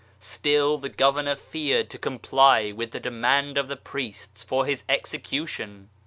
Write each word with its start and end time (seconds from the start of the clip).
Still 0.19 0.79
the 0.79 0.89
Governor 0.89 1.35
feared 1.35 1.91
to 1.91 1.99
comply 1.99 2.71
with 2.71 2.89
the 2.89 2.99
demand 2.99 3.55
of 3.55 3.67
the 3.67 3.77
priests 3.77 4.41
for 4.41 4.65
his 4.65 4.83
execution. 4.89 5.91